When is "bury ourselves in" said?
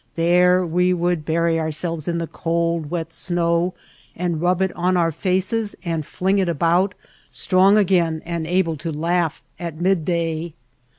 1.25-2.17